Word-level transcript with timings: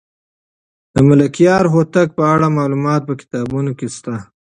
د 0.93 0.95
ملکیار 1.09 1.63
هوتک 1.73 2.07
په 2.17 2.23
اړه 2.33 2.55
معلومات 2.57 3.01
په 3.05 3.13
کتابونو 3.21 3.71
کې 3.79 3.87
شته. 3.95 4.15